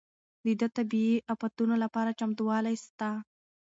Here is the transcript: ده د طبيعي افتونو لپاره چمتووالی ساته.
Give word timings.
ده 0.45 0.51
د 0.61 0.63
طبيعي 0.77 1.17
افتونو 1.33 1.75
لپاره 1.83 2.17
چمتووالی 2.19 2.75
ساته. 2.83 3.09